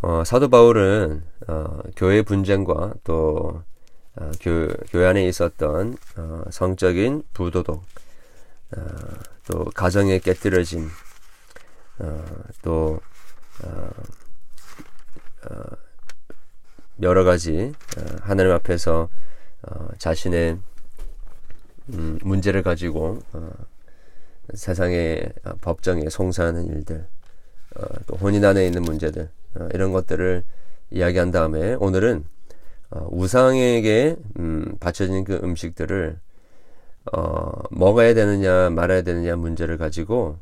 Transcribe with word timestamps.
어, 0.00 0.22
사도 0.24 0.48
바울은 0.48 1.24
어, 1.48 1.80
교회 1.96 2.22
분쟁과 2.22 2.94
또 3.02 3.64
어, 4.14 4.30
교, 4.40 4.68
교회 4.90 5.06
안에 5.08 5.26
있었던 5.26 5.96
어, 6.16 6.42
성적인 6.50 7.24
부도덕, 7.34 7.82
어, 8.76 8.80
또 9.48 9.64
가정의 9.74 10.20
깨뜨려짐, 10.20 10.88
어, 11.98 12.24
또 12.62 13.00
어, 13.64 13.90
어, 15.50 15.62
여러 17.02 17.24
가지 17.24 17.72
어, 17.96 18.16
하나님 18.20 18.52
앞에서 18.52 19.08
어, 19.62 19.88
자신의 19.98 20.58
음, 21.94 22.18
문제를 22.22 22.62
가지고 22.62 23.18
어, 23.32 23.50
세상의 24.54 25.32
어, 25.44 25.54
법정에 25.60 26.08
송사하는 26.08 26.68
일들, 26.68 27.04
어, 27.74 27.82
또 28.06 28.14
혼인 28.14 28.44
안에 28.44 28.64
있는 28.64 28.82
문제들 28.82 29.22
어, 29.24 29.37
이런 29.72 29.92
것들을 29.92 30.44
이야기한 30.90 31.30
다음에 31.30 31.74
오늘은 31.74 32.24
어, 32.90 33.06
우상에게 33.10 34.16
음, 34.38 34.76
바쳐진 34.80 35.24
그 35.24 35.34
음식들을 35.42 36.18
어, 37.12 37.52
먹어야 37.70 38.14
되느냐 38.14 38.70
말아야 38.70 39.02
되느냐 39.02 39.36
문제를 39.36 39.76
가지고 39.76 40.38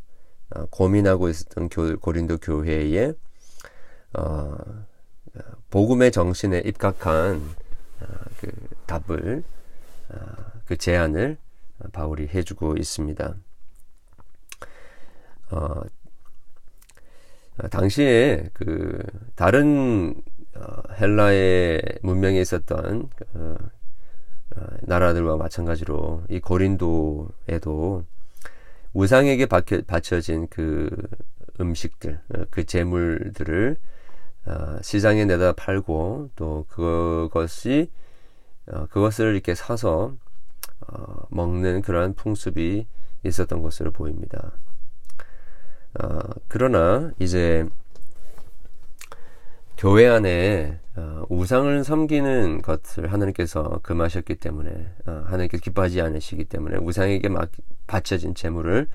어, 0.50 0.66
고민하고 0.70 1.28
있었던 1.28 1.68
교, 1.68 1.98
고린도 1.98 2.38
교회에 2.38 3.12
어, 4.16 4.56
복음의 5.70 6.12
정신에 6.12 6.60
입각한 6.60 7.42
어, 8.00 8.06
그 8.40 8.50
답을 8.86 9.42
어, 10.10 10.18
그 10.66 10.76
제안을 10.76 11.36
바울이 11.92 12.28
해주고 12.28 12.76
있습니다. 12.76 13.34
어, 15.50 15.80
당시에 17.70 18.50
그 18.52 18.98
다른 19.34 20.14
어, 20.54 20.82
헬라의 20.98 21.82
문명에 22.02 22.40
있었던 22.40 23.08
어, 23.34 23.56
어, 24.56 24.66
나라들과 24.82 25.36
마찬가지로 25.36 26.24
이 26.28 26.40
고린도에도 26.40 28.04
우상에게 28.92 29.46
바쳐진 29.46 30.48
그 30.48 30.90
음식들, 31.60 32.20
어, 32.34 32.44
그 32.50 32.64
재물들을 32.64 33.76
어, 34.46 34.78
시장에 34.82 35.24
내다 35.24 35.52
팔고 35.52 36.30
또 36.36 36.66
그것이 36.68 37.90
어, 38.68 38.86
그것을 38.86 39.34
이렇게 39.34 39.54
사서 39.54 40.14
어, 40.88 41.26
먹는 41.30 41.82
그러한 41.82 42.14
풍습이 42.14 42.86
있었던 43.24 43.62
것으로 43.62 43.90
보입니다. 43.90 44.52
어, 46.00 46.18
그러나 46.48 47.10
이제 47.18 47.66
교회 49.76 50.08
안에 50.08 50.80
어, 50.96 51.24
우상을 51.28 51.84
섬기는 51.84 52.62
것을 52.62 53.12
하나님께서 53.12 53.80
금하셨기 53.82 54.36
때문에 54.36 54.70
어, 55.06 55.24
하나님께서 55.26 55.62
기뻐하지 55.62 56.00
않으시기 56.00 56.44
때문에 56.44 56.78
우상에게 56.78 57.28
막 57.28 57.50
바쳐진 57.86 58.34
재물을 58.34 58.88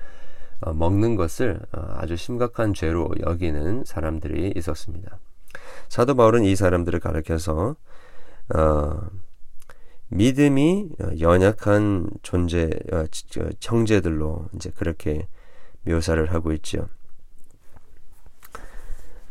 어, 0.60 0.72
먹는 0.72 1.16
것을 1.16 1.60
어, 1.72 1.94
아주 1.96 2.16
심각한 2.16 2.74
죄로 2.74 3.10
여기는 3.24 3.84
사람들이 3.84 4.52
있었습니다. 4.56 5.18
사도 5.88 6.14
바울은 6.14 6.44
이 6.44 6.56
사람들을 6.56 6.98
가르켜서 6.98 7.76
어, 8.54 9.00
믿음이 10.08 10.90
연약한 11.20 12.10
존재 12.22 12.70
어, 12.92 13.04
청제들로 13.60 14.48
이제 14.54 14.70
그렇게 14.74 15.28
묘사를 15.84 16.32
하고 16.32 16.52
있죠. 16.52 16.88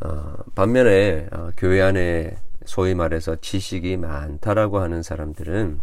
어, 0.02 0.36
반면에 0.56 1.28
어, 1.32 1.52
교회 1.58 1.82
안에 1.82 2.38
소위 2.66 2.96
말해서 2.96 3.36
지식이 3.36 3.98
많다라고 3.98 4.80
하는 4.80 5.04
사람들은 5.04 5.80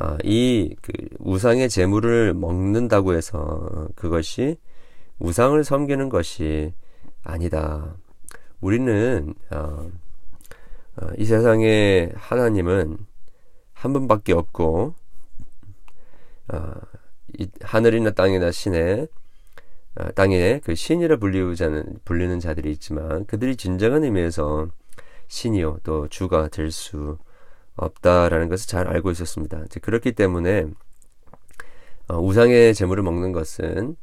어, 0.00 0.16
이그 0.24 0.92
우상의 1.18 1.68
재물을 1.68 2.32
먹는다고 2.32 3.14
해서 3.14 3.88
그것이 3.94 4.56
우상을 5.18 5.62
섬기는 5.62 6.08
것이 6.08 6.72
아니다. 7.22 7.94
우리는 8.60 9.34
어, 9.50 9.90
어, 10.96 11.08
이 11.18 11.24
세상에 11.24 12.10
하나님은 12.14 12.96
한 13.72 13.92
분밖에 13.92 14.32
없고 14.32 14.94
어, 16.52 16.72
이 17.38 17.48
하늘이나 17.60 18.10
땅이나 18.12 18.50
신에 18.50 19.02
어, 19.02 19.21
땅에 20.14 20.60
그 20.64 20.74
신이라 20.74 21.16
불리우자는 21.16 22.00
불리는 22.04 22.40
자들이 22.40 22.70
있지만 22.72 23.26
그들이 23.26 23.56
진정한 23.56 24.04
의미에서 24.04 24.68
신이요 25.28 25.78
또 25.82 26.08
주가 26.08 26.48
될 26.48 26.70
수 26.70 27.18
없다라는 27.76 28.48
것을 28.48 28.68
잘 28.68 28.88
알고 28.88 29.10
있었습니다. 29.10 29.64
그렇기 29.80 30.12
때문에 30.12 30.66
어, 32.08 32.18
우상의 32.18 32.74
재물을 32.74 33.02
먹는 33.02 33.32
것은 33.32 33.96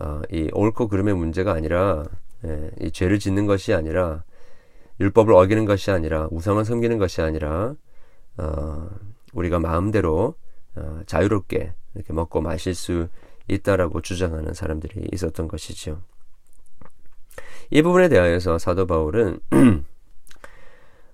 어, 0.00 0.20
이 0.30 0.50
옳고 0.52 0.88
그름의 0.88 1.14
문제가 1.14 1.52
아니라 1.52 2.04
예, 2.44 2.70
이 2.80 2.90
죄를 2.90 3.18
짓는 3.18 3.46
것이 3.46 3.72
아니라 3.72 4.24
율법을 5.00 5.32
어기는 5.32 5.64
것이 5.64 5.90
아니라 5.90 6.28
우상을 6.30 6.64
섬기는 6.64 6.98
것이 6.98 7.22
아니라 7.22 7.74
어, 8.36 8.88
우리가 9.32 9.58
마음대로 9.58 10.34
어, 10.74 11.00
자유롭게 11.06 11.72
이렇게 11.94 12.12
먹고 12.12 12.42
마실 12.42 12.74
수 12.74 13.08
있다라고 13.48 14.00
주장하는 14.00 14.54
사람들이 14.54 15.08
있었던 15.12 15.48
것이죠. 15.48 16.02
이 17.70 17.82
부분에 17.82 18.08
대하여서 18.08 18.58
사도 18.58 18.86
바울은 18.86 19.40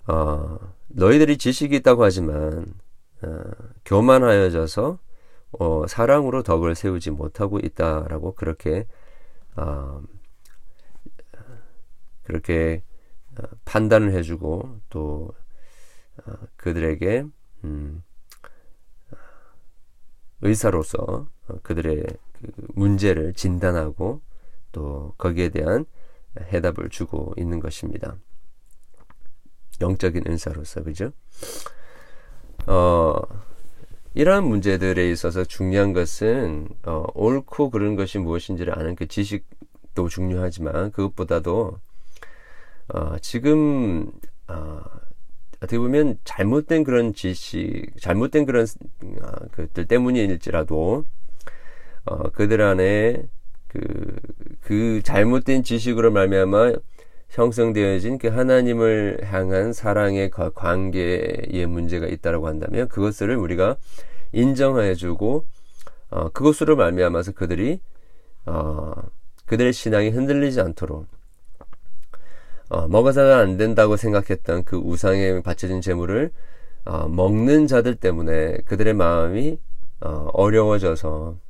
어, 0.09 0.59
너희들이 0.89 1.39
지식이 1.39 1.77
있다고 1.77 2.05
하지만 2.05 2.75
어, 3.23 3.43
교만하여져서 3.85 4.99
어, 5.59 5.87
사랑으로 5.87 6.43
덕을 6.43 6.75
세우지 6.75 7.11
못하고 7.11 7.59
있다라고 7.59 8.35
그렇게 8.35 8.87
어, 9.57 10.03
그렇게 12.23 12.83
어, 13.39 13.43
판단을 13.65 14.13
해주고 14.13 14.81
또 14.91 15.33
어, 16.27 16.33
그들에게 16.57 17.25
음, 17.65 18.03
의사로서 20.41 20.99
어, 21.42 21.42
그들의 21.63 22.05
그 22.33 22.53
문제를 22.75 23.35
진단하고 23.35 24.21
또 24.73 25.15
거기에 25.19 25.51
대한 25.51 25.85
해답을 26.41 26.89
주고 26.89 27.35
있는 27.37 27.61
것입니다. 27.61 28.17
영적인 29.81 30.25
은사로서 30.27 30.83
그죠? 30.83 31.13
어, 32.67 33.21
이러한 34.15 34.45
문제들에 34.45 35.11
있어서 35.11 35.45
중요한 35.45 35.93
것은 35.93 36.69
어, 36.85 37.07
옳고 37.15 37.71
그른 37.71 37.97
것이 37.97 38.19
무엇인지를 38.19 38.79
아는 38.79 38.95
그 38.95 39.07
지식도 39.07 40.09
중요하지만 40.09 40.93
그것보다도 40.93 41.79
어, 42.89 43.19
지금 43.21 44.13
어, 44.49 44.83
어떻게 45.57 45.79
보면 45.79 46.19
잘못된 46.25 46.85
그런 46.85 47.15
지식, 47.15 47.93
잘못된 48.01 48.45
그런 48.45 48.67
어, 48.67 49.33
그들 49.53 49.87
때문일지라도 49.87 51.05
어, 52.05 52.31
그들 52.31 52.63
안에 52.63 53.25
그, 53.69 54.17
그 54.61 55.01
잘못된 55.03 55.63
지식으로 55.63 56.11
말미암아 56.11 56.73
형성되어진 57.31 58.19
그 58.19 58.29
하나님을 58.29 59.21
향한 59.25 59.73
사랑의 59.73 60.31
관계의 60.31 61.67
문제가 61.67 62.07
있다라고 62.07 62.47
한다면 62.47 62.89
그것을 62.89 63.35
우리가 63.37 63.77
인정해 64.33 64.95
주고 64.95 65.47
어, 66.11 66.29
그것으로 66.29 66.77
말미암아서 66.77 67.33
그들이 67.33 67.81
어, 68.45 68.93
그들의 69.47 69.73
신앙이 69.73 70.11
흔들리지 70.11 70.61
않도록 70.61 71.07
어, 72.69 72.89
먹어서는 72.89 73.33
안 73.33 73.57
된다고 73.57 73.97
생각했던 73.97 74.65
그 74.65 74.77
우상에 74.77 75.43
바쳐진 75.43 75.81
재물을 75.81 76.31
어, 76.85 77.09
먹는 77.09 77.67
자들 77.67 77.97
때문에 77.97 78.59
그들의 78.65 78.95
마음이 78.95 79.59
어, 80.01 80.29
어려워져서 80.33 81.09
어, 81.09 81.42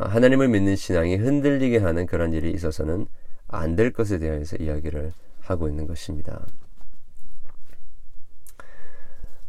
하나님을 0.00 0.48
믿는 0.48 0.76
신앙이 0.76 1.16
흔들리게 1.16 1.78
하는 1.78 2.06
그런 2.06 2.32
일이 2.32 2.50
있어서는 2.52 3.06
안 3.48 3.76
될 3.76 3.92
것에 3.92 4.18
대해서 4.18 4.56
이야기를 4.56 5.12
하고 5.40 5.68
있는 5.68 5.86
것입니다. 5.86 6.46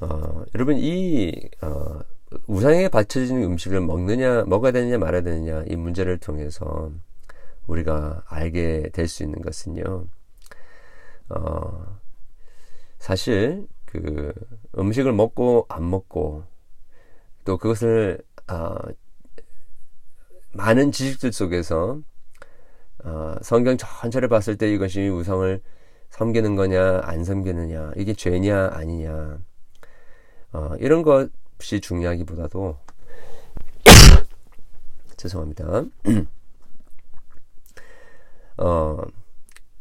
어, 0.01 0.43
여러분 0.55 0.77
이 0.77 1.49
어, 1.61 1.99
우상에게 2.47 2.89
바쳐진 2.89 3.43
음식을 3.43 3.79
먹느냐 3.81 4.43
먹어야 4.45 4.71
되느냐 4.71 4.97
말아야 4.97 5.21
되느냐 5.21 5.63
이 5.67 5.75
문제를 5.75 6.17
통해서 6.17 6.91
우리가 7.67 8.23
알게 8.27 8.89
될 8.93 9.07
수 9.07 9.23
있는 9.23 9.41
것은요. 9.41 10.07
어, 11.29 11.99
사실 12.99 13.67
그 13.85 14.33
음식을 14.77 15.13
먹고 15.13 15.65
안 15.69 15.89
먹고 15.89 16.43
또 17.45 17.57
그것을 17.57 18.19
어, 18.49 18.75
많은 20.53 20.91
지식들 20.91 21.33
속에서 21.33 21.99
어, 23.03 23.35
성경 23.41 23.77
전체를 23.77 24.29
봤을 24.29 24.57
때 24.57 24.71
이것이 24.71 25.07
우상을 25.07 25.61
섬기는 26.09 26.55
거냐 26.55 27.01
안 27.03 27.23
섬기느냐 27.23 27.93
이게 27.97 28.13
죄냐 28.13 28.69
아니냐 28.73 29.39
어, 30.53 30.75
이런 30.79 31.01
것이 31.01 31.81
중요하기보다도 31.81 32.77
죄송합니다. 35.17 35.83
어, 38.57 39.01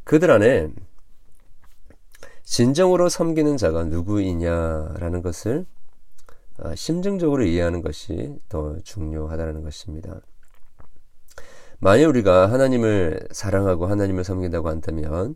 그들 0.05 0.31
안에 0.31 0.69
진정으로 2.43 3.09
섬기는 3.09 3.57
자가 3.57 3.85
누구이냐라는 3.85 5.23
것을 5.23 5.67
아, 6.59 6.75
심정적으로 6.75 7.45
이해하는 7.45 7.83
것이 7.83 8.39
더 8.49 8.79
중요하다는 8.81 9.63
것입니다. 9.63 10.21
만약 11.85 12.11
우리가 12.11 12.49
하나님을 12.53 13.27
사랑하고 13.33 13.89
하나님을 13.89 14.23
섬긴다고 14.23 14.69
한다면 14.69 15.35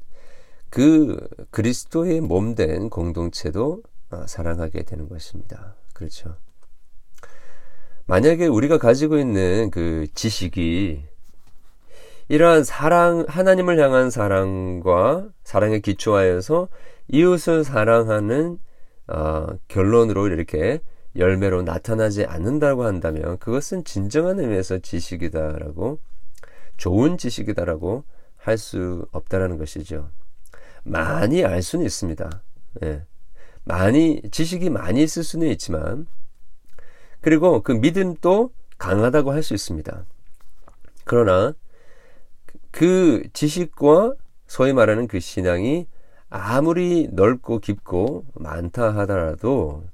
그 0.70 1.18
그리스도의 1.50 2.20
몸된 2.20 2.88
공동체도 2.88 3.82
아, 4.10 4.24
사랑하게 4.28 4.84
되는 4.84 5.08
것입니다. 5.08 5.74
그렇죠. 5.92 6.36
만약에 8.06 8.46
우리가 8.46 8.78
가지고 8.78 9.18
있는 9.18 9.72
그 9.72 10.06
지식이 10.14 11.02
이러한 12.28 12.62
사랑, 12.62 13.24
하나님을 13.26 13.80
향한 13.80 14.10
사랑과 14.10 15.26
사랑에 15.42 15.80
기초하여서 15.80 16.68
이웃을 17.08 17.64
사랑하는 17.64 18.60
어, 19.08 19.46
결론으로 19.66 20.28
이렇게 20.28 20.78
열매로 21.16 21.62
나타나지 21.62 22.24
않는다고 22.24 22.84
한다면 22.84 23.36
그것은 23.38 23.82
진정한 23.82 24.38
의미에서 24.38 24.78
지식이다라고 24.78 25.98
좋은 26.76 27.18
지식이다라고 27.18 28.04
할 28.36 28.58
수 28.58 29.06
없다라는 29.12 29.58
것이죠. 29.58 30.10
많이 30.84 31.44
알 31.44 31.62
수는 31.62 31.84
있습니다. 31.84 32.42
예. 32.84 33.04
많이 33.64 34.22
지식이 34.30 34.70
많이 34.70 35.02
있을 35.02 35.24
수는 35.24 35.48
있지만 35.48 36.06
그리고 37.20 37.62
그 37.62 37.72
믿음도 37.72 38.52
강하다고 38.78 39.32
할 39.32 39.42
수 39.42 39.54
있습니다. 39.54 40.04
그러나 41.04 41.54
그 42.70 43.24
지식과 43.32 44.14
소위 44.46 44.72
말하는 44.72 45.08
그 45.08 45.18
신앙이 45.18 45.86
아무리 46.28 47.08
넓고 47.10 47.58
깊고 47.60 48.26
많다 48.34 48.94
하더라도 48.98 49.84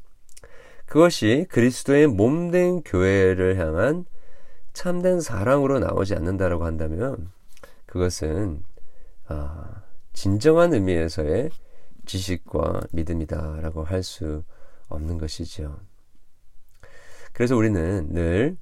그것이 0.87 1.46
그리스도의 1.49 2.06
몸된 2.08 2.82
교회를 2.82 3.58
향한 3.58 4.05
참된 4.72 5.20
사랑으로 5.20 5.78
나오지 5.78 6.14
않는다라고 6.14 6.64
한다면 6.64 7.30
그것은 7.86 8.64
아, 9.28 9.82
진정한 10.12 10.72
의미에서의 10.74 11.50
지식과 12.06 12.82
믿음이다라고 12.92 13.84
할 13.84 14.02
수 14.02 14.44
없는 14.88 15.19
것이죠. 15.19 15.78
그래서 17.32 17.56
우리는 17.56 18.12
늘 18.12 18.56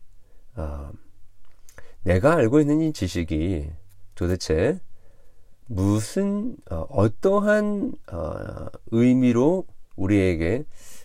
어, 0.54 0.90
내가 2.02 2.36
알고 2.36 2.60
있는 2.60 2.80
이 2.80 2.92
지식이 2.92 3.70
도대체 4.14 4.80
무슨 5.66 6.56
어, 6.70 7.08
떠한 7.20 7.92
어, 8.12 8.66
의미로 8.90 9.66
우리에게 9.96 10.64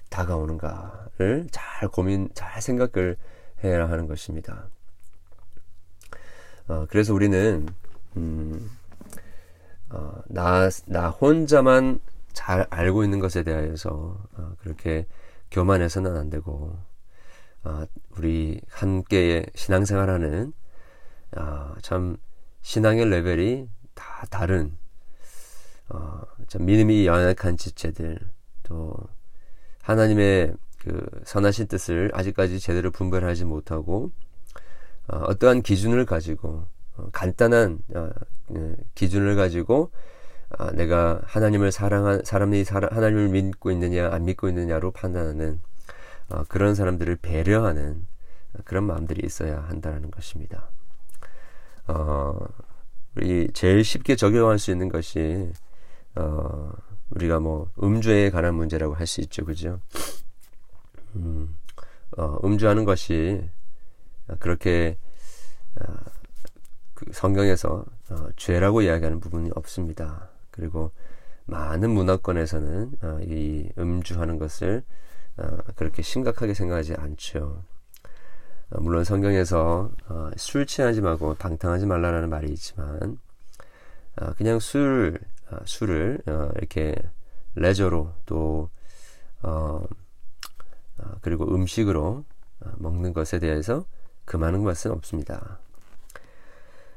다가오는가를 0.09 1.47
잘 1.51 1.89
고민, 1.89 2.29
잘 2.33 2.61
생각을 2.61 3.17
해야 3.63 3.89
하는 3.89 4.07
것입니다. 4.07 4.69
어, 6.67 6.85
그래서 6.89 7.13
우리는 7.13 7.67
음, 8.17 8.71
어, 9.89 10.21
나, 10.27 10.69
나 10.87 11.09
혼자만 11.09 11.99
잘 12.33 12.65
알고 12.69 13.03
있는 13.03 13.19
것에 13.19 13.43
대해서 13.43 14.17
어, 14.33 14.53
그렇게 14.59 15.05
교만해서는 15.51 16.17
안 16.17 16.29
되고 16.29 16.77
어, 17.63 17.85
우리 18.17 18.59
함께 18.69 19.45
신앙생활하는 19.55 20.53
어, 21.37 21.73
참 21.81 22.17
신앙의 22.61 23.09
레벨이 23.09 23.69
다 23.93 24.25
다른 24.29 24.75
어, 25.89 26.21
참 26.47 26.65
믿음이 26.65 27.05
연약한 27.05 27.57
지체들 27.57 28.19
또 28.63 28.95
하나님의 29.81 30.55
그 30.79 31.05
선하신 31.25 31.67
뜻을 31.67 32.11
아직까지 32.13 32.59
제대로 32.59 32.91
분별하지 32.91 33.45
못하고 33.45 34.11
어, 35.07 35.17
어떠한 35.17 35.61
기준을 35.61 36.05
가지고 36.05 36.65
어, 36.97 37.09
간단한 37.11 37.79
어, 37.95 38.09
예, 38.55 38.75
기준을 38.95 39.35
가지고 39.35 39.91
어, 40.57 40.71
내가 40.71 41.21
하나님을 41.25 41.71
사랑한 41.71 42.23
사람이 42.23 42.63
사람, 42.63 42.93
하나님을 42.95 43.29
믿고 43.29 43.71
있느냐 43.71 44.09
안 44.11 44.25
믿고 44.25 44.49
있느냐로 44.49 44.91
판단하는 44.91 45.61
어, 46.29 46.43
그런 46.47 46.75
사람들을 46.75 47.17
배려하는 47.17 48.05
그런 48.63 48.85
마음들이 48.85 49.25
있어야 49.25 49.61
한다는 49.63 50.11
것입니다. 50.11 50.69
어, 51.87 52.37
우리 53.15 53.49
제일 53.53 53.83
쉽게 53.83 54.15
적용할 54.15 54.59
수 54.59 54.71
있는 54.71 54.89
것이 54.89 55.51
어, 56.15 56.71
우리가 57.11 57.39
뭐 57.39 57.69
음주에 57.81 58.29
관한 58.31 58.55
문제라고 58.55 58.95
할 58.95 59.05
수 59.07 59.21
있죠, 59.21 59.45
그죠? 59.45 59.79
음, 61.15 61.55
어, 62.17 62.37
음주하는 62.43 62.85
것이 62.85 63.49
그렇게 64.39 64.97
어, 65.79 65.93
그 66.93 67.05
성경에서 67.11 67.85
어, 68.09 68.27
죄라고 68.35 68.81
이야기하는 68.81 69.19
부분이 69.19 69.51
없습니다. 69.55 70.29
그리고 70.51 70.91
많은 71.45 71.91
문화권에서는 71.91 72.91
어, 73.03 73.19
이 73.21 73.69
음주하는 73.77 74.39
것을 74.39 74.83
어, 75.37 75.57
그렇게 75.75 76.01
심각하게 76.01 76.53
생각하지 76.53 76.95
않죠. 76.95 77.63
어, 78.71 78.81
물론 78.81 79.03
성경에서 79.03 79.91
어, 80.07 80.29
술 80.37 80.65
취하지 80.65 81.01
말고 81.01 81.35
방탕하지 81.35 81.85
말라라는 81.85 82.29
말이 82.29 82.51
있지만 82.53 83.19
어, 84.17 84.33
그냥 84.37 84.59
술 84.59 85.19
어, 85.51 85.57
술을 85.65 86.21
어, 86.27 86.49
이렇게 86.55 86.95
레저로 87.55 88.13
또 88.25 88.69
그리고 91.21 91.45
음식으로 91.53 92.23
어, 92.61 92.71
먹는 92.77 93.13
것에 93.13 93.39
대해서 93.39 93.85
그만한 94.25 94.63
것은 94.63 94.91
없습니다. 94.91 95.59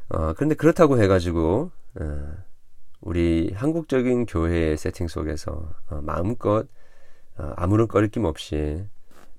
어, 0.08 0.32
그런데 0.34 0.54
그렇다고 0.54 1.00
해가지고 1.00 1.70
어, 2.00 2.34
우리 3.00 3.52
한국적인 3.54 4.26
교회의 4.26 4.76
세팅 4.76 5.08
속에서 5.08 5.72
어, 5.90 6.00
마음껏 6.02 6.66
어, 7.36 7.52
아무런 7.56 7.86
꺼리낌 7.88 8.24
없이 8.24 8.84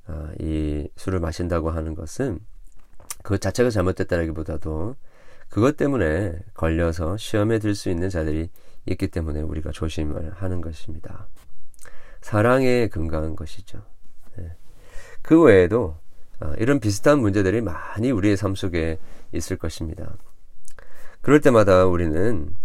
어, 0.08 0.29
이 0.39 0.88
술을 0.96 1.19
마신다고 1.19 1.72
하는 1.72 1.96
것은 1.96 2.39
그것 3.24 3.41
자체가 3.41 3.69
잘못됐다라기보다도 3.69 4.96
그것 5.50 5.77
때문에 5.77 6.39
걸려서 6.53 7.17
시험에 7.17 7.60
들 7.60 7.75
수 7.75 7.89
있는 7.89 8.10
자들이 8.10 8.50
있기 8.86 9.08
때문에 9.08 9.41
우리가 9.41 9.72
조심을 9.72 10.34
하는 10.36 10.62
것입니다. 10.62 11.27
사랑에 12.22 12.88
근거한 12.88 13.36
것이죠. 13.36 13.84
네. 14.38 14.55
그 15.22 15.41
외에도 15.41 15.79
어, 15.88 16.08
이런 16.58 16.79
비슷한 16.79 17.19
문제들이 17.19 17.62
많이 17.62 18.12
우리의 18.12 18.38
삶 18.38 18.55
속에 18.55 18.98
있을 19.34 19.58
것입니다. 19.58 20.15
그럴 21.22 21.41
때마다 21.41 21.86
우리는 21.86 22.55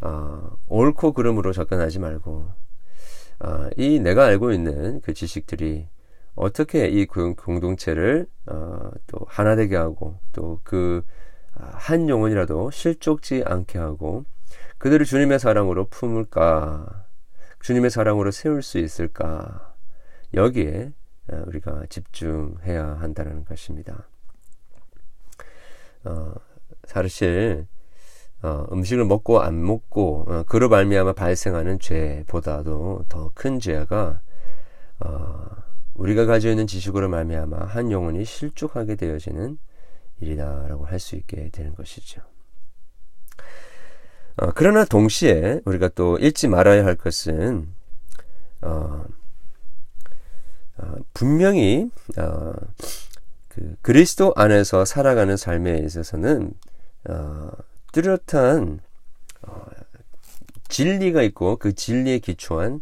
어, 0.00 0.56
옳고 0.68 1.12
그름으로 1.12 1.52
접근하지 1.52 2.00
말고 2.00 2.48
어, 3.40 3.68
이 3.76 4.00
내가 4.00 4.24
알고 4.24 4.52
있는 4.52 5.00
그 5.02 5.14
지식들이 5.14 5.88
어떻게 6.34 6.88
이 6.88 7.06
공동체를 7.06 8.26
어, 8.46 8.90
또 9.06 9.18
하나 9.28 9.54
되게 9.56 9.76
하고 9.76 10.18
또 10.32 10.60
그 10.64 11.02
한 11.54 12.08
영혼이라도 12.08 12.70
실족지 12.70 13.42
않게 13.46 13.78
하고 13.78 14.24
그들을 14.78 15.04
주님의 15.04 15.38
사랑으로 15.38 15.86
품을까 15.86 17.06
주님의 17.60 17.90
사랑으로 17.90 18.30
세울 18.30 18.62
수 18.62 18.78
있을까 18.78 19.74
여기에 20.34 20.92
어, 20.92 20.92
우리가 21.28 21.86
집중해야 21.88 22.98
한다는 23.00 23.44
것입니다. 23.44 24.08
어, 26.04 26.34
사실 26.84 27.66
어, 28.42 28.66
음식을 28.72 29.04
먹고 29.04 29.40
안 29.40 29.64
먹고 29.64 30.26
어, 30.28 30.42
그로 30.44 30.68
말미암아 30.68 31.12
발생하는 31.12 31.78
죄보다도 31.78 33.04
더 33.08 33.30
큰 33.34 33.60
죄가 33.60 34.20
어, 35.00 35.46
우리가 35.94 36.26
가지고 36.26 36.50
있는 36.52 36.66
지식으로 36.66 37.08
말미암아 37.08 37.66
한 37.66 37.92
영혼이 37.92 38.24
실족하게 38.24 38.96
되어지는 38.96 39.58
일이다라고 40.20 40.86
할 40.86 40.98
수 40.98 41.16
있게 41.16 41.50
되는 41.50 41.74
것이죠. 41.74 42.20
어, 44.36 44.50
그러나 44.54 44.84
동시에 44.84 45.60
우리가 45.64 45.88
또 45.90 46.18
잊지 46.18 46.48
말아야 46.48 46.84
할 46.84 46.96
것은 46.96 47.68
어, 50.82 50.86
어, 50.86 50.96
분명히 51.14 51.90
어, 52.18 52.52
그 53.48 53.76
그리스도 53.82 54.32
안에서 54.36 54.84
살아가는 54.84 55.36
삶에 55.36 55.78
있어서는 55.78 56.52
어, 57.08 57.50
뚜렷한 57.92 58.80
어, 59.42 59.66
진리가 60.68 61.22
있고 61.22 61.56
그 61.56 61.74
진리에 61.74 62.18
기초한 62.18 62.80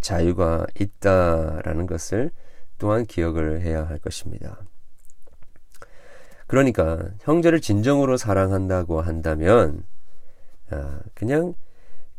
자유가 0.00 0.66
있다라는 0.78 1.86
것을 1.86 2.30
또한 2.78 3.06
기억을 3.06 3.60
해야 3.60 3.86
할 3.86 3.98
것입니다. 3.98 4.58
그러니까 6.46 7.08
형제를 7.20 7.60
진정으로 7.60 8.16
사랑한다고 8.16 9.00
한다면 9.00 9.84
아, 10.70 11.00
그냥 11.14 11.54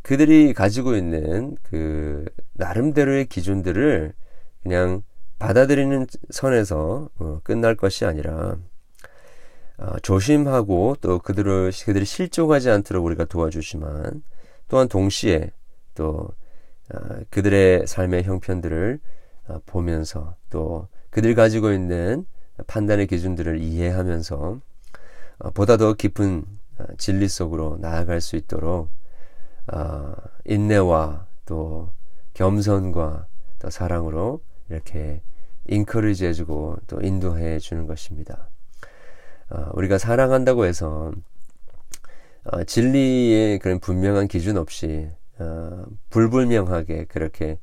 그들이 0.01 0.53
가지고 0.53 0.95
있는 0.95 1.57
그 1.63 2.25
나름대로의 2.53 3.25
기준들을 3.25 4.13
그냥 4.63 5.01
받아들이는 5.39 6.07
선에서 6.29 7.09
어, 7.19 7.39
끝날 7.43 7.75
것이 7.75 8.05
아니라 8.05 8.57
어, 9.77 9.99
조심하고 10.01 10.97
또 11.01 11.19
그들을 11.19 11.71
그들이 11.85 12.05
실족하지 12.05 12.69
않도록 12.69 13.05
우리가 13.05 13.25
도와주지만 13.25 14.23
또한 14.67 14.87
동시에 14.87 15.51
또 15.93 16.29
어, 16.93 16.99
그들의 17.29 17.85
삶의 17.85 18.23
형편들을 18.23 18.99
어, 19.47 19.59
보면서 19.65 20.35
또 20.49 20.87
그들 21.09 21.35
가지고 21.35 21.71
있는 21.71 22.25
판단의 22.65 23.07
기준들을 23.07 23.59
이해하면서 23.59 24.59
어, 25.39 25.51
보다 25.51 25.77
더 25.77 25.93
깊은 25.93 26.45
어, 26.79 26.85
진리 26.97 27.27
속으로 27.27 27.77
나아갈 27.79 28.21
수 28.21 28.35
있도록 28.35 28.89
어, 29.71 30.13
인내와 30.45 31.27
또 31.45 31.91
겸손과 32.33 33.27
또 33.59 33.69
사랑으로 33.69 34.41
이렇게 34.69 35.21
인커리지 35.67 36.25
해주고 36.25 36.77
또 36.87 37.01
인도해 37.01 37.59
주는 37.59 37.87
것입니다. 37.87 38.49
어, 39.49 39.69
우리가 39.73 39.97
사랑한다고 39.97 40.65
해서 40.65 41.11
어, 42.45 42.63
진리의 42.63 43.59
그런 43.59 43.79
분명한 43.79 44.27
기준 44.27 44.57
없이 44.57 45.09
어, 45.39 45.85
불불명하게 46.09 47.05
그렇게 47.05 47.59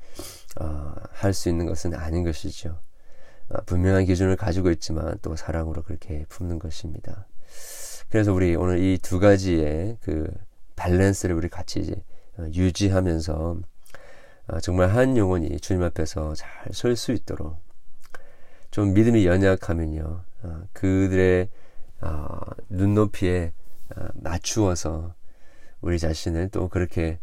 어, 0.61 0.95
할수 1.11 1.49
있는 1.49 1.67
것은 1.67 1.95
아닌 1.95 2.23
것이죠. 2.25 2.81
어, 3.49 3.61
분명한 3.67 4.05
기준을 4.05 4.37
가지고 4.37 4.71
있지만 4.71 5.19
또 5.23 5.37
사랑으로 5.37 5.83
그렇게 5.83 6.25
품는 6.29 6.59
것입니다. 6.59 7.27
그래서 8.11 8.33
우리 8.33 8.55
오늘 8.55 8.79
이 8.79 8.99
두 8.99 9.19
가지의 9.19 9.99
그 10.01 10.31
밸런스를 10.77 11.35
우리 11.35 11.49
같이 11.49 11.95
어, 12.39 12.47
유지하면서 12.53 13.35
어, 13.35 13.61
정말 14.61 14.89
한 14.91 15.17
영혼이 15.17 15.59
주님 15.61 15.83
앞에서 15.83 16.35
잘 16.35 16.49
설 16.73 16.97
수 16.97 17.13
있도록 17.13 17.57
좀 18.71 18.93
믿음이 18.95 19.27
연약하면요 19.27 20.23
어, 20.43 20.63
그들의 20.73 21.49
눈높이에 22.69 23.53
맞추어서 24.15 25.15
우리 25.81 25.99
자신을 25.99 26.49
또 26.51 26.69
그렇게 26.69 27.19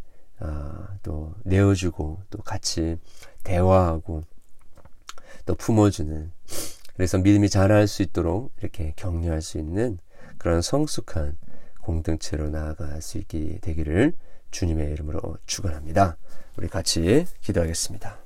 또 1.04 1.36
내어주고 1.44 2.22
또 2.30 2.40
같이 2.40 2.98
대화하고 3.44 4.24
또 5.46 5.56
품어주는 5.56 6.32
그래서 6.96 7.18
믿음이 7.18 7.50
자랄 7.50 7.88
수 7.88 8.02
있도록 8.04 8.52
이렇게 8.60 8.94
격려할 8.96 9.42
수 9.42 9.58
있는 9.60 10.00
그런 10.38 10.62
성숙한 10.62 11.38
공동체로 11.82 12.50
나아갈 12.50 13.02
수 13.02 13.18
있게 13.18 13.60
되기를 13.62 14.14
주님의 14.52 14.92
이름으로 14.92 15.38
축원합니다. 15.46 16.18
우리 16.58 16.68
같이 16.68 17.26
기도하겠습니다. 17.42 18.18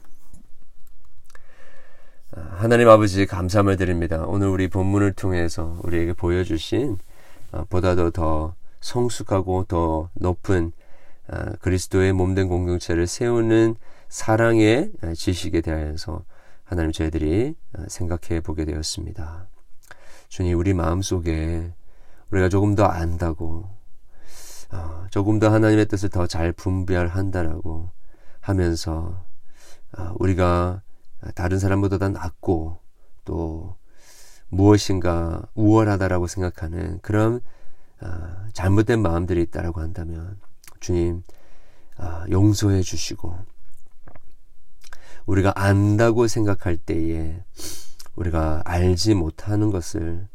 아, 2.35 2.41
하나님 2.57 2.89
아버지 2.89 3.25
감사함을 3.25 3.77
드립니다. 3.77 4.25
오늘 4.27 4.47
우리 4.47 4.67
본문을 4.67 5.13
통해서 5.13 5.79
우리에게 5.83 6.13
보여주신 6.13 6.97
아, 7.51 7.63
보다도 7.69 8.11
더 8.11 8.55
성숙하고 8.81 9.65
더 9.65 10.09
높은 10.13 10.71
아, 11.27 11.51
그리스도의 11.61 12.13
몸된 12.13 12.47
공동체를 12.47 13.07
세우는 13.07 13.75
사랑의 14.09 14.91
지식에 15.15 15.61
대하여서 15.61 16.23
하나님 16.63 16.91
저희들이 16.91 17.55
생각해 17.87 18.41
보게 18.41 18.65
되었습니다. 18.65 19.47
주님 20.29 20.57
우리 20.57 20.73
마음속에 20.73 21.71
우리가 22.31 22.49
조금 22.49 22.75
더 22.75 22.85
안다고 22.85 23.74
어, 24.71 25.05
조금 25.11 25.39
더 25.39 25.49
하나님의 25.51 25.87
뜻을 25.87 26.09
더 26.09 26.27
잘 26.27 26.51
분별한다라고 26.51 27.91
하면서 28.41 29.25
어, 29.97 30.13
우리가 30.19 30.81
다른 31.33 31.59
사람보다 31.59 31.97
더 31.97 32.09
낫고 32.09 32.79
또 33.23 33.75
무엇인가 34.49 35.41
우월하다라고 35.55 36.27
생각하는 36.27 36.99
그런 37.01 37.41
어, 38.01 38.47
잘못된 38.53 39.01
마음들이 39.01 39.41
있다라고 39.43 39.81
한다면 39.81 40.39
주님 40.79 41.23
어, 41.97 42.25
용서해 42.29 42.81
주시고 42.81 43.37
우리가 45.25 45.53
안다고 45.55 46.27
생각할 46.27 46.77
때에 46.77 47.43
우리가 48.15 48.61
알지 48.65 49.15
못하는 49.15 49.71
것을 49.71 50.27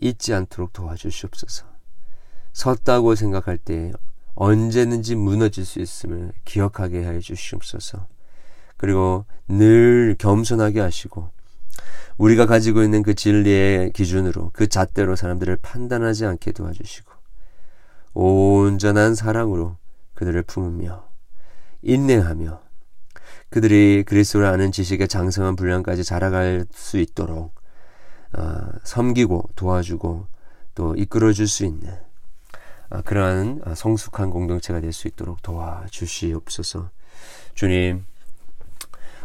잊지 0.00 0.34
않도록 0.34 0.72
도와주시옵소서. 0.72 1.75
섰다고 2.56 3.14
생각할 3.16 3.58
때 3.58 3.92
언제든지 4.34 5.14
무너질 5.14 5.66
수 5.66 5.78
있음을 5.78 6.32
기억하게 6.46 7.06
해 7.06 7.20
주시옵소서. 7.20 8.06
그리고 8.78 9.26
늘 9.46 10.16
겸손하게 10.18 10.80
하시고 10.80 11.30
우리가 12.16 12.46
가지고 12.46 12.82
있는 12.82 13.02
그 13.02 13.14
진리의 13.14 13.92
기준으로 13.92 14.52
그 14.54 14.68
잣대로 14.68 15.16
사람들을 15.16 15.56
판단하지 15.56 16.24
않게 16.24 16.52
도와주시고 16.52 17.12
온전한 18.14 19.14
사랑으로 19.14 19.76
그들을 20.14 20.42
품으며 20.44 21.06
인내하며 21.82 22.62
그들이 23.50 24.02
그리스도를 24.04 24.46
아는 24.46 24.72
지식의 24.72 25.08
장성한 25.08 25.56
분량까지 25.56 26.04
자라갈 26.04 26.64
수 26.72 26.96
있도록 26.96 27.54
어, 28.32 28.70
섬기고 28.82 29.50
도와주고 29.56 30.26
또 30.74 30.94
이끌어줄 30.94 31.46
수 31.46 31.66
있는 31.66 31.90
어, 31.90 32.05
그러한 33.04 33.60
어, 33.64 33.74
성숙한 33.74 34.30
공동체가 34.30 34.80
될 34.80 34.92
수 34.92 35.08
있도록 35.08 35.42
도와주시옵소서. 35.42 36.90
주님, 37.54 38.04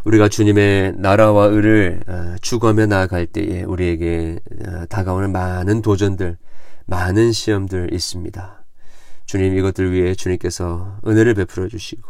우리가 0.03 0.29
주님의 0.29 0.93
나라와 0.97 1.45
의를 1.45 2.01
어, 2.07 2.35
추구하며 2.41 2.87
나아갈 2.87 3.27
때에 3.27 3.63
우리에게 3.63 4.39
어, 4.65 4.85
다가오는 4.87 5.31
많은 5.31 5.81
도전들, 5.81 6.37
많은 6.87 7.31
시험들 7.31 7.93
있습니다. 7.93 8.63
주님 9.25 9.55
이것들 9.57 9.93
위해 9.93 10.13
주님께서 10.15 10.99
은혜를 11.07 11.35
베풀어 11.35 11.69
주시고 11.69 12.03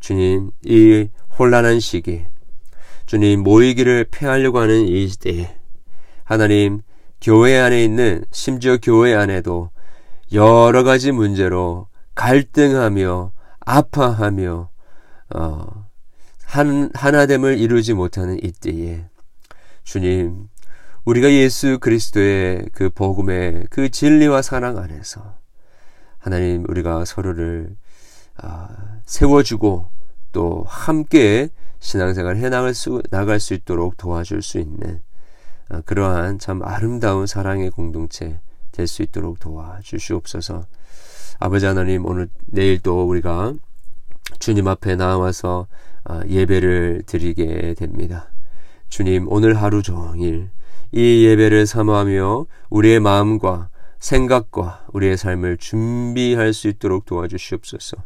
주님 0.00 0.50
이 0.64 1.08
혼란한 1.38 1.80
시기 1.80 2.26
주님 3.06 3.42
모이기를 3.42 4.08
패하려고 4.10 4.58
하는 4.58 4.86
이 4.86 5.08
시대에 5.08 5.54
하나님 6.24 6.82
교회 7.22 7.56
안에 7.58 7.82
있는 7.82 8.24
심지어 8.30 8.76
교회 8.76 9.14
안에도 9.14 9.70
여러 10.32 10.82
가지 10.82 11.12
문제로 11.12 11.88
갈등하며 12.14 13.32
아파하며 13.60 14.68
어, 15.34 15.86
한 16.44 16.90
하나됨을 16.94 17.58
이루지 17.58 17.94
못하는 17.94 18.38
이때에 18.42 19.06
주님 19.84 20.48
우리가 21.04 21.30
예수 21.30 21.78
그리스도의 21.78 22.68
그 22.72 22.90
복음의 22.90 23.66
그 23.70 23.88
진리와 23.90 24.42
사랑 24.42 24.76
안에서 24.78 25.36
하나님 26.18 26.64
우리가 26.68 27.04
서로를 27.04 27.76
아, 28.36 28.68
세워주고 29.06 29.88
또 30.32 30.64
함께 30.66 31.48
신앙생활 31.80 32.36
해 32.36 32.48
나갈 32.50 32.74
수 32.74 33.02
나갈 33.10 33.40
수 33.40 33.54
있도록 33.54 33.96
도와줄 33.96 34.42
수 34.42 34.58
있는 34.58 35.00
아, 35.70 35.80
그러한 35.82 36.38
참 36.38 36.62
아름다운 36.62 37.26
사랑의 37.26 37.70
공동체 37.70 38.40
될 38.72 38.86
수 38.86 39.02
있도록 39.02 39.38
도와주시옵소서. 39.40 40.66
아버지 41.38 41.66
하나님 41.66 42.04
오늘 42.06 42.28
내일 42.46 42.80
또 42.80 43.06
우리가 43.08 43.54
주님 44.38 44.68
앞에 44.68 44.96
나와서 44.96 45.66
아, 46.04 46.22
예배를 46.26 47.02
드리게 47.06 47.74
됩니다. 47.74 48.30
주님 48.88 49.26
오늘 49.28 49.54
하루 49.54 49.82
종일 49.82 50.50
이 50.92 51.24
예배를 51.26 51.66
사모하며 51.66 52.46
우리의 52.70 53.00
마음과 53.00 53.68
생각과 53.98 54.86
우리의 54.92 55.16
삶을 55.16 55.58
준비할 55.58 56.54
수 56.54 56.68
있도록 56.68 57.04
도와주시옵소서. 57.04 57.96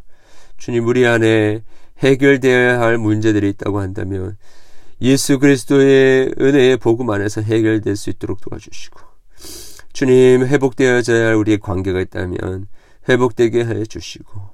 주님 0.57 0.87
우리 0.87 1.05
안에 1.05 1.63
해결되어야 1.99 2.79
할 2.79 2.97
문제들이 2.97 3.49
있다고 3.49 3.79
한다면 3.79 4.37
예수 5.01 5.39
그리스도의 5.39 6.35
은혜의 6.39 6.77
복음 6.77 7.09
안에서 7.09 7.41
해결될 7.41 7.95
수 7.95 8.09
있도록 8.09 8.41
도와주시고 8.41 9.12
주님 9.93 10.45
회복되어져야 10.45 11.27
할 11.27 11.35
우리의 11.35 11.59
관계가 11.59 12.01
있다면 12.01 12.67
회복되게 13.07 13.65
해 13.65 13.85
주시고 13.85 14.53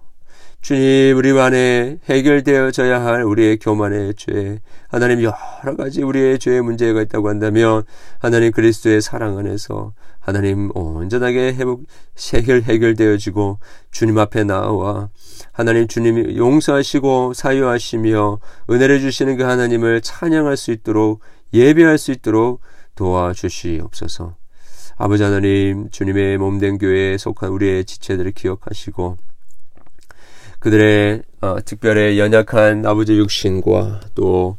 주님, 0.62 1.18
우리 1.18 1.32
안에 1.40 2.00
해결되어져야 2.10 3.04
할 3.04 3.24
우리의 3.24 3.58
교만의 3.60 4.14
죄, 4.16 4.60
하나님 4.90 5.24
여러 5.24 5.76
가지 5.78 6.04
우리의 6.04 6.38
죄의 6.38 6.62
문제가 6.62 7.02
있다고 7.02 7.30
한다면, 7.30 7.84
하나님 8.20 8.52
그리스도의 8.52 9.02
사랑 9.02 9.38
안에서 9.38 9.94
하나님 10.20 10.70
온전하게 10.76 11.54
회복, 11.54 11.86
해결, 12.34 12.62
해결되어지고, 12.64 13.60
주님 13.92 14.18
앞에 14.18 14.44
나와, 14.44 15.10
하나님 15.54 15.88
주님이 15.88 16.38
용서하시고 16.38 17.34
사유하시며, 17.34 18.40
은혜를 18.70 19.00
주시는 19.00 19.38
그 19.38 19.44
하나님을 19.44 20.02
찬양할 20.02 20.58
수 20.58 20.72
있도록, 20.72 21.22
예배할 21.54 21.98
수 21.98 22.12
있도록 22.12 22.60
도와주시옵소서. 22.96 24.39
아버지 25.02 25.24
하나님, 25.24 25.90
주님의 25.92 26.38
몸된 26.38 26.78
교회에 26.78 27.18
속한 27.18 27.52
우리의 27.52 27.86
지체들을 27.86 28.34
기억하시고, 28.34 29.16
그들의 30.60 31.24
어, 31.40 31.56
특별히 31.64 32.20
연약한 32.20 32.86
아버지 32.86 33.14
육신과 33.14 34.02
또 34.14 34.58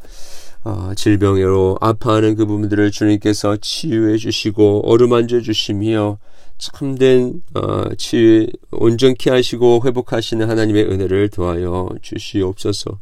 어, 0.64 0.92
질병으로 0.96 1.76
아파하는 1.82 2.36
그 2.36 2.46
부분들을 2.46 2.90
주님께서 2.90 3.58
치유해 3.60 4.16
주시고 4.16 4.90
어루만져 4.90 5.42
주시며 5.42 6.16
참된 6.56 7.42
어, 7.52 7.94
치유 7.98 8.46
온전케 8.70 9.28
하시고 9.28 9.82
회복하시는 9.84 10.48
하나님의 10.48 10.84
은혜를 10.84 11.28
더하여 11.28 11.90
주시옵소서. 12.00 12.98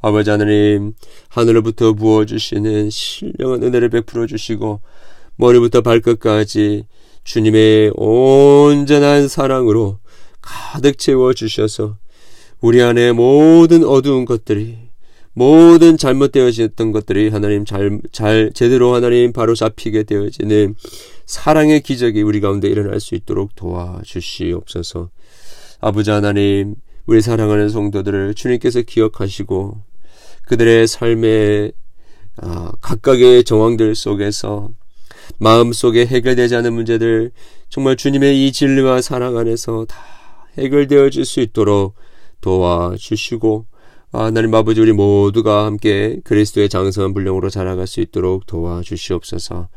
아버지 0.00 0.30
하나님 0.30 0.94
하늘로부터 1.28 1.92
부어 1.92 2.24
주시는 2.24 2.88
신령한 2.88 3.62
은혜를 3.62 3.90
베풀어 3.90 4.26
주시고 4.26 4.80
머리부터 5.36 5.80
발끝까지 5.80 6.86
주님의 7.24 7.92
온전한 7.96 9.28
사랑으로 9.28 9.98
가득 10.40 10.98
채워 10.98 11.32
주셔서 11.32 11.96
우리 12.60 12.82
안에 12.82 13.12
모든 13.12 13.84
어두운 13.84 14.24
것들이 14.24 14.84
모든 15.34 15.96
잘못되어졌던 15.98 16.92
것들이 16.92 17.28
하나님 17.28 17.64
잘, 17.64 18.00
잘, 18.12 18.52
제대로 18.54 18.94
하나님 18.94 19.32
바로 19.32 19.54
잡히게 19.54 20.04
되어지는 20.04 20.76
사랑의 21.26 21.80
기적이 21.80 22.22
우리 22.22 22.40
가운데 22.40 22.68
일어날 22.68 23.00
수 23.00 23.16
있도록 23.16 23.54
도와주시옵소서. 23.56 25.10
아버지 25.80 26.10
하나님, 26.10 26.76
우리 27.06 27.20
사랑하는 27.20 27.68
성도들을 27.68 28.34
주님께서 28.34 28.82
기억하시고 28.82 29.82
그들의 30.46 30.86
삶의 30.86 31.72
아, 32.36 32.72
각각의 32.80 33.44
정황들 33.44 33.94
속에서 33.94 34.70
마음속에 35.38 36.06
해결되지 36.06 36.54
않은 36.56 36.72
문제들 36.72 37.30
정말 37.68 37.96
주님의 37.96 38.46
이 38.46 38.52
진리와 38.52 39.00
사랑 39.02 39.36
안에서 39.36 39.86
다 39.88 39.96
해결되어질 40.58 41.24
수 41.24 41.40
있도록 41.40 41.94
도와주시고 42.40 43.66
아, 44.12 44.24
하나님 44.26 44.54
아버지 44.54 44.80
우리 44.80 44.92
모두가 44.92 45.64
함께 45.66 46.20
그리스도의 46.24 46.68
장성한 46.68 47.14
분량으로 47.14 47.50
자라갈 47.50 47.86
수 47.88 48.00
있도록 48.00 48.46
도와주시옵소서. 48.46 49.68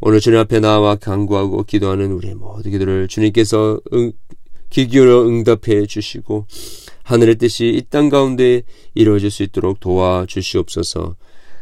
오늘 0.00 0.20
주님 0.20 0.40
앞에 0.40 0.58
나와 0.60 0.96
간구하고 0.96 1.62
기도하는 1.62 2.10
우리 2.10 2.34
모두 2.34 2.68
기도를 2.68 3.06
주님께서 3.08 3.80
응, 3.94 4.12
귀 4.70 4.88
기울여 4.88 5.26
응답해 5.28 5.86
주시고 5.86 6.46
하늘의 7.04 7.36
뜻이 7.36 7.68
이 7.68 7.82
땅 7.88 8.08
가운데 8.08 8.62
이루어질 8.94 9.30
수 9.30 9.44
있도록 9.44 9.78
도와주시옵소서. 9.78 11.14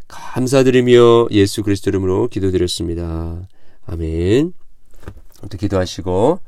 감사드리며 0.09 1.29
예수 1.31 1.63
그리스도 1.63 1.91
이름으로 1.91 2.29
기도드렸습니다. 2.29 3.49
아멘. 3.87 4.53
또 5.51 5.59
기도하시고 5.59 6.41